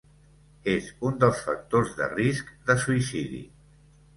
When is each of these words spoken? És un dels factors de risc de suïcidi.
És 0.71 0.87
un 1.09 1.19
dels 1.25 1.43
factors 1.49 1.93
de 2.01 2.09
risc 2.15 2.51
de 2.71 2.79
suïcidi. 2.87 3.47